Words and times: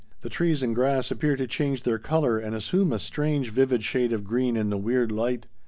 The 0.23 0.29
trees 0.29 0.63
and 0.63 0.73
grass 0.73 1.11
appear 1.11 1.35
to 1.35 1.45
change 1.45 1.83
their 1.83 1.99
color 1.99 2.39
and 2.39 2.55
assume 2.55 2.91
a 2.91 2.97
strange 2.97 3.51
vivid 3.51 3.83
shade 3.83 4.11
of 4.11 4.23
green 4.23 4.57
in 4.57 4.71
the 4.71 4.77
weird 4.77 5.11
light. 5.11 5.45